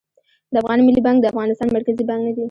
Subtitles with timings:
[0.51, 2.39] د افغان ملي بانک د افغانستان مرکزي بانک نه دي